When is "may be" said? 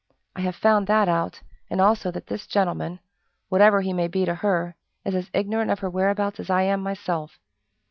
3.93-4.25